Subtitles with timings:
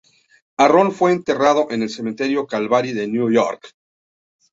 [0.57, 3.75] Harron fue enterrado en el Cementerio Calvary de Nueva York.